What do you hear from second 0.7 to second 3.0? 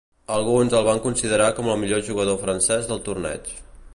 el van considerar com el millor jugador francès